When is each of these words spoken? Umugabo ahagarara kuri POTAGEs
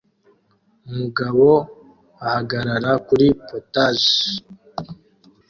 Umugabo 0.89 1.47
ahagarara 2.25 2.91
kuri 3.07 3.25
POTAGEs 3.47 4.07